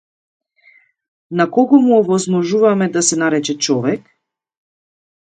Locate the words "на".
1.41-1.45